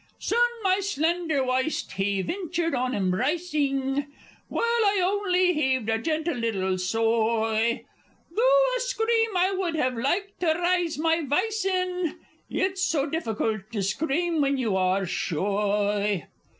Soon 0.17 0.49
my 0.63 0.79
slender 0.79 1.43
wyste 1.45 1.91
he 1.91 2.23
ventured 2.23 2.73
on 2.73 2.95
embrycing, 2.95 4.07
While 4.47 4.63
I 4.63 4.99
only 4.99 5.53
heaved 5.53 5.89
a 5.89 5.99
gentle 5.99 6.33
little 6.33 6.79
soy; 6.79 7.85
Though 8.35 8.41
a 8.41 8.79
scream 8.79 9.37
I 9.37 9.51
would 9.51 9.75
have 9.75 9.95
liked 9.95 10.39
to 10.39 10.55
rise 10.55 10.97
my 10.97 11.21
vice 11.23 11.65
in, 11.65 12.17
It's 12.49 12.83
so 12.83 13.05
difficult 13.05 13.71
to 13.73 13.83
scream 13.83 14.41
when 14.41 14.57
you 14.57 14.75
are 14.75 15.03
shoy! 15.05 16.25